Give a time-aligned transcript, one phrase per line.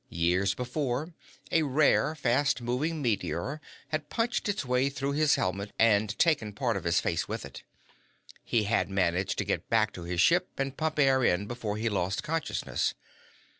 [0.09, 1.13] Years before,
[1.51, 6.75] a rare, fast moving meteor had punched its way through his helmet and taken part
[6.75, 7.61] of his face with it.
[8.43, 11.87] He had managed to get back to his ship and pump air in before he
[11.87, 12.95] lost consciousness.